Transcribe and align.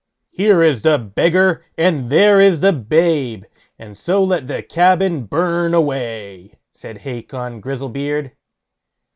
"Here 0.31 0.63
is 0.63 0.81
the 0.81 0.97
beggar, 0.97 1.63
and 1.77 2.09
there 2.09 2.41
is 2.41 2.61
the 2.61 2.73
babe, 2.73 3.43
and 3.77 3.95
so 3.95 4.23
let 4.23 4.47
the 4.47 4.63
cabin 4.63 5.25
burn 5.25 5.75
away", 5.75 6.55
said 6.71 6.97
Hacon 6.97 7.59
Grizzlebeard. 7.61 8.31